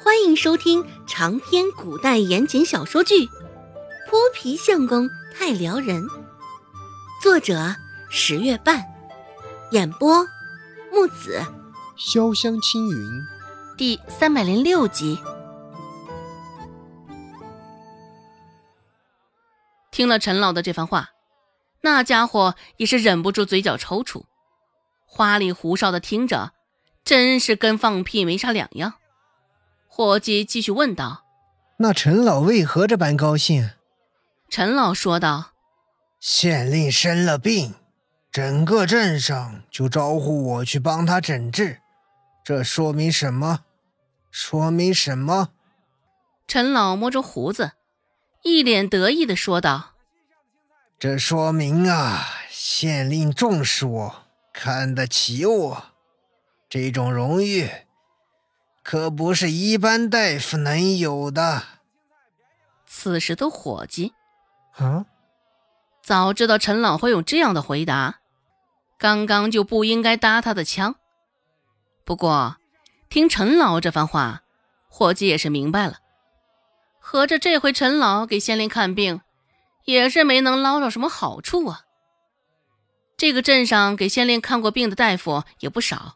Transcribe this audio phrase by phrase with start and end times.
[0.00, 3.26] 欢迎收听长篇古代言情小说剧
[4.08, 6.04] 《泼皮相公太撩人》，
[7.20, 7.74] 作者
[8.08, 8.84] 十月半，
[9.72, 10.24] 演播
[10.92, 11.44] 木子
[11.98, 13.22] 潇湘青云，
[13.76, 15.18] 第三百零六集。
[19.90, 21.10] 听了陈老的这番话，
[21.80, 24.22] 那家伙也是忍不住嘴角抽搐，
[25.06, 26.52] 花里胡哨的听着，
[27.02, 28.94] 真是跟放屁没啥两样。
[29.88, 31.24] 伙计继续问道
[31.78, 33.70] ：“那陈老为何这般高兴？”
[34.48, 35.52] 陈老说道
[36.20, 37.74] ：“县令生了病，
[38.30, 41.80] 整个镇上就招呼我去帮他诊治，
[42.44, 43.64] 这说明什么？
[44.30, 45.48] 说明什么？”
[46.46, 47.72] 陈老摸着胡子，
[48.42, 49.94] 一脸得意的说道
[50.98, 55.84] ：“这说明啊，县令重视我，看得起我，
[56.68, 57.68] 这种荣誉。”
[58.90, 61.62] 可不是一般大夫能有的。
[62.86, 64.14] 此时的伙计，
[64.78, 65.04] 啊，
[66.02, 68.20] 早知道陈老会有这样的回答，
[68.98, 70.94] 刚刚就不应该搭他的腔。
[72.06, 72.56] 不过，
[73.10, 74.40] 听陈老这番话，
[74.88, 75.98] 伙计也是明白了，
[76.98, 79.20] 合着这回陈老给县令看病，
[79.84, 81.82] 也是没能捞着什么好处啊。
[83.18, 86.14] 这个镇上给县令看过病的大夫也不少。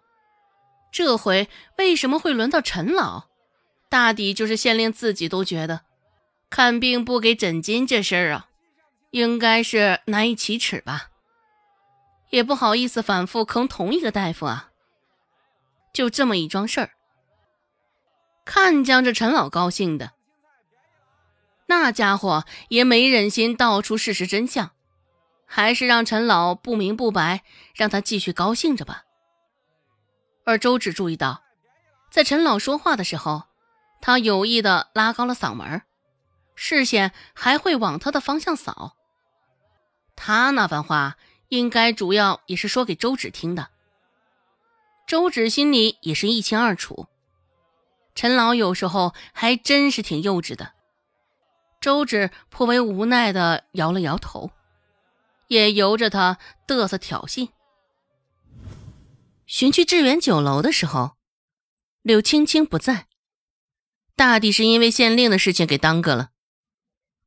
[0.93, 1.49] 这回
[1.79, 3.25] 为什么会轮到陈老？
[3.89, 5.81] 大抵就是县令自己都觉得，
[6.51, 8.49] 看病不给诊金这事儿啊，
[9.11, 11.09] 应该是难以启齿吧。
[12.31, 14.71] 也不好意思反复坑同一个大夫啊。
[15.93, 16.91] 就这么一桩事儿，
[18.45, 20.13] 看将这陈老高兴的，
[21.67, 24.71] 那家伙也没忍心道出事实真相，
[25.47, 27.43] 还是让陈老不明不白，
[27.75, 29.05] 让他继续高兴着吧。
[30.45, 31.43] 而周芷注意到，
[32.11, 33.45] 在陈老说话的时候，
[34.01, 35.83] 他有意的拉高了嗓门，
[36.55, 38.97] 视线还会往他的方向扫。
[40.17, 41.17] 他那番话
[41.49, 43.69] 应该主要也是说给周芷听的。
[45.07, 47.07] 周芷心里也是一清二楚，
[48.15, 50.73] 陈老有时候还真是挺幼稚的。
[51.81, 54.51] 周芷颇为无奈的摇了摇头，
[55.49, 57.51] 也由着他嘚瑟挑衅。
[59.47, 61.13] 寻去致远酒楼的时候，
[62.03, 63.07] 柳青青不在，
[64.17, 66.31] 大抵是因为县令的事情给耽搁了。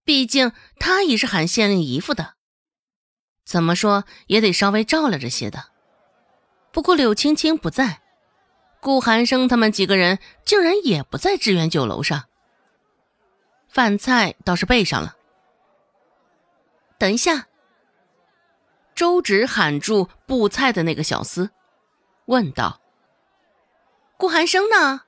[0.04, 2.36] 毕竟她也是喊县令姨父的，
[3.44, 5.72] 怎么说也得稍微照料着些的。
[6.72, 8.02] 不过柳青青不在，
[8.82, 12.26] 顾寒生他们几个人竟然也不在致远酒楼上。
[13.68, 15.16] 饭菜倒是备上了。
[16.98, 17.48] 等一下，
[18.94, 21.50] 周芷喊住布菜的那个小厮。
[22.26, 22.82] 问道
[24.18, 25.02] ：“顾寒生呢？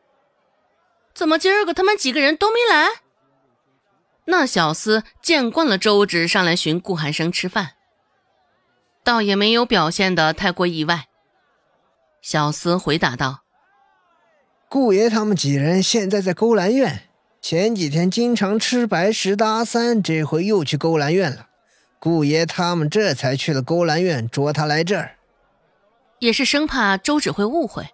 [1.14, 2.88] 怎么今儿个他们几个人都没来？”
[4.30, 7.72] 那小厮见惯了周芷上来寻顾寒生吃饭，
[9.04, 11.06] 倒也没有表现的太过意外。
[12.22, 13.44] 小厮回答道
[14.70, 17.10] ：“顾爷他们几人现在在勾栏院，
[17.42, 21.48] 前几天经常吃白食的阿三，这回又去勾栏院了。
[21.98, 25.17] 顾爷他们这才去了勾栏院，捉他来这儿。”
[26.20, 27.94] 也是生怕周芷会误会，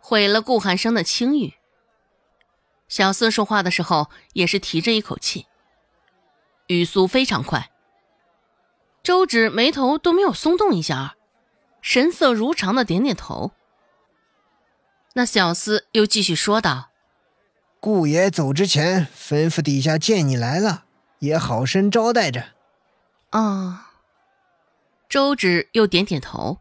[0.00, 1.54] 毁了顾寒生的清誉。
[2.88, 5.46] 小厮说话的时候也是提着一口气，
[6.66, 7.70] 语速非常快。
[9.02, 11.16] 周芷眉头都没有松动一下，
[11.80, 13.52] 神色如常的点点头。
[15.14, 16.90] 那小厮又继续说道
[17.80, 20.84] ：“顾爷走之前吩咐底下见你来了，
[21.20, 22.50] 也好生招待着。”
[23.30, 23.92] 啊，
[25.08, 26.58] 周芷又点点头。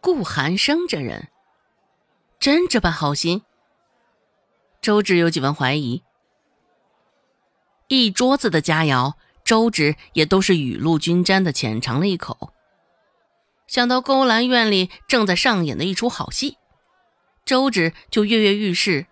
[0.00, 1.28] 顾寒生这人，
[2.38, 3.42] 真这般好心？
[4.80, 6.02] 周芷有几分怀疑。
[7.88, 12.54] 一桌子的佳肴，周芷也都是雨露均沾的浅尝了一口。
[13.66, 16.56] 想到勾栏院里正在上演的一出好戏，
[17.44, 19.06] 周芷就跃跃欲试，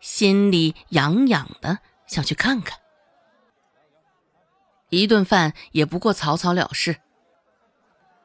[0.00, 2.78] 心里痒痒的，想去看看。
[4.88, 6.96] 一顿饭也不过草草了事。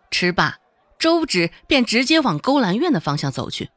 [0.10, 0.61] 吃罢。
[1.02, 3.72] 周芷便直接往勾栏院的方向走去。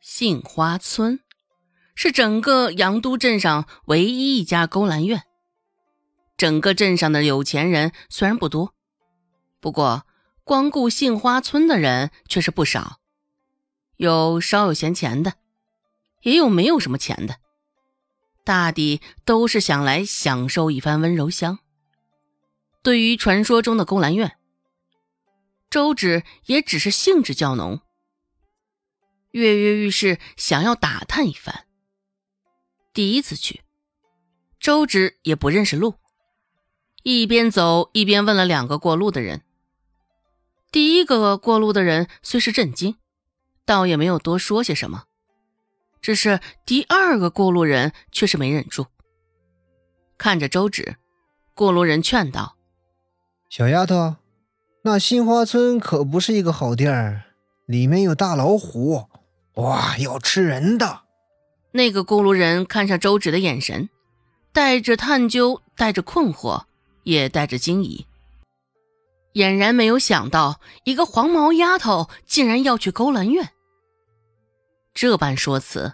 [0.00, 1.20] 杏花村
[1.94, 5.22] 是整个阳都镇上唯一一家勾栏院。
[6.38, 8.72] 整个镇上的有钱人虽然不多，
[9.60, 10.06] 不过
[10.44, 13.00] 光顾杏花村的人却是不少，
[13.98, 15.34] 有稍有闲钱的，
[16.22, 17.36] 也有没有什么钱的，
[18.44, 21.58] 大抵都是想来享受一番温柔乡。
[22.82, 24.38] 对于传说中的勾栏院。
[25.70, 27.80] 周芷也只是兴致较浓。
[29.30, 31.66] 跃跃欲试，想要打探一番。
[32.92, 33.62] 第一次去，
[34.58, 35.94] 周芷也不认识路，
[37.04, 39.42] 一边走一边问了两个过路的人。
[40.72, 42.96] 第一个过路的人虽是震惊，
[43.64, 45.04] 倒也没有多说些什么，
[46.00, 48.86] 只是第二个过路人却是没忍住，
[50.18, 50.96] 看着周芷，
[51.54, 52.56] 过路人劝道
[53.48, 54.16] ：“小丫头，
[54.82, 57.24] 那杏花村可不是一个好地儿，
[57.66, 59.08] 里面有大老虎，
[59.54, 61.02] 哇，要吃人的。”
[61.72, 63.88] 那个咕噜人看上周芷的眼神，
[64.52, 66.64] 带着探究，带着困惑，
[67.04, 68.06] 也带着惊疑，
[69.34, 73.50] 俨然没有想到一个黄毛丫头竟然要去勾栏院。
[74.92, 75.92] 这般说辞，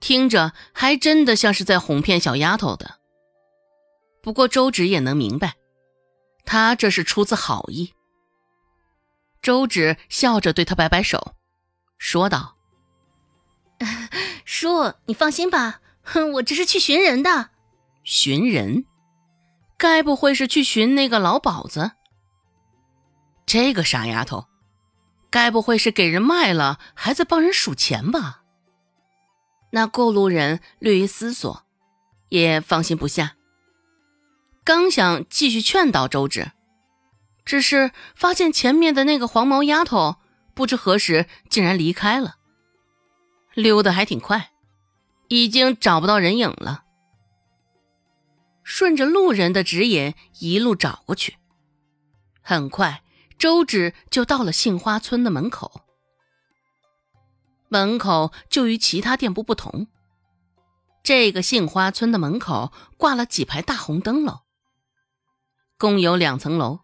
[0.00, 2.96] 听着还真的像是在哄骗小丫头的。
[4.20, 5.54] 不过周芷也能明白，
[6.44, 7.94] 他这是出自好意。
[9.42, 11.34] 周芷笑着对他摆摆手，
[11.98, 12.56] 说道。
[14.44, 17.50] 叔，你放心吧，哼，我这是去寻人的。
[18.02, 18.84] 寻人？
[19.76, 21.92] 该不会是去寻那个老鸨子？
[23.44, 24.46] 这个傻丫头，
[25.30, 28.42] 该不会是给人卖了，还在帮人数钱吧？
[29.72, 31.66] 那过路人略一思索，
[32.28, 33.36] 也放心不下，
[34.64, 36.52] 刚想继续劝导周芷，
[37.44, 40.16] 只是发现前面的那个黄毛丫头
[40.54, 42.36] 不知何时竟然离开了。
[43.52, 44.52] 溜得还挺快，
[45.28, 46.84] 已经找不到人影了。
[48.62, 51.36] 顺着路人的指引一路找过去，
[52.40, 53.02] 很快
[53.36, 55.82] 周芷就到了杏花村的门口。
[57.68, 59.88] 门口就与其他店铺不同，
[61.02, 64.40] 这个杏花村的门口挂了几排大红灯笼，
[65.84, 66.80] 共有两层楼，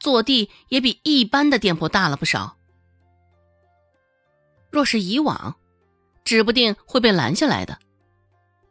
[0.00, 2.56] 坐地也比一般的店铺大了不少。
[4.68, 5.54] 若是以往，
[6.24, 7.78] 指不定会被拦下来的。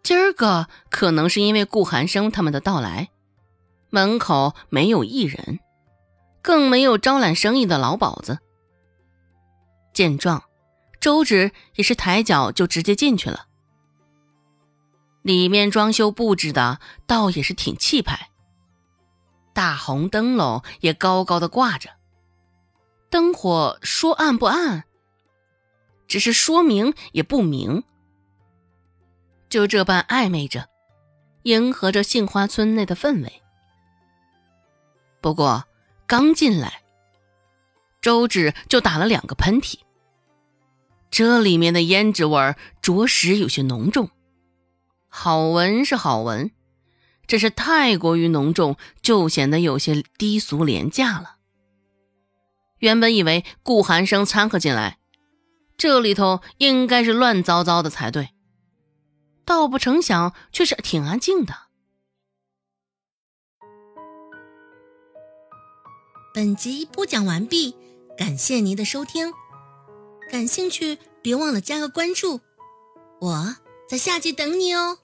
[0.04, 3.08] 今儿个可能是因为顾寒生他们的到来，
[3.90, 5.62] 门口没有一人，
[6.42, 8.40] 更没有招揽生意的老鸨子。
[9.94, 10.44] 见状，
[11.00, 13.46] 周芷也是抬脚就直接进去了。
[15.22, 18.32] 里面装修布置的倒也是挺气派，
[19.56, 21.90] 大红灯笼也高高的挂着，
[23.10, 24.84] 灯火说暗不暗。
[26.08, 27.84] 只是说明也不明，
[29.48, 30.68] 就这般暧昧着，
[31.44, 33.42] 迎合着杏花村内的氛围。
[35.22, 35.64] 不过
[36.06, 36.84] 刚进来，
[38.02, 39.80] 周芷就打了两个喷嚏。
[41.10, 44.10] 这里面的胭脂味儿着实有些浓重，
[45.08, 46.52] 好闻是好闻，
[47.28, 51.36] 只是太过于浓重，就显得有些低俗廉价了。
[52.80, 54.98] 原本以为顾寒生掺和进来。
[55.78, 58.30] 这里头应该是乱糟糟的才对，
[59.44, 61.54] 倒不成想却是挺安静的。
[66.34, 67.76] 本集播讲完毕，
[68.18, 69.34] 感谢您的收听，
[70.32, 72.40] 感兴趣别忘了加个关注，
[73.20, 73.56] 我
[73.90, 75.00] 在下集等你哦。